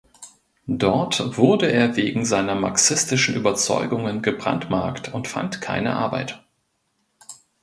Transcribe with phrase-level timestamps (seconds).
[0.65, 6.43] Dort wurde er wegen seiner marxistischen Überzeugungen gebrandmarkt und fand keine Arbeit.